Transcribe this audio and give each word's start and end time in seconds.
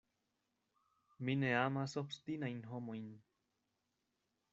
Mi 1.27 1.35
ne 1.43 1.51
amas 1.57 1.93
obstinajn 2.03 2.65
homojn. 2.71 3.05